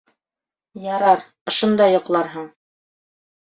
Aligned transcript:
Ярар, 0.85 1.21
ошонда 1.53 1.89
йоҡларһың. 1.93 2.51